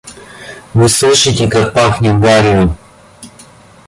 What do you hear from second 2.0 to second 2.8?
гарью.